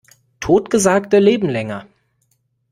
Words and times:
Totgesagte 0.39 1.19
leben 1.19 1.47
länger. 1.51 1.85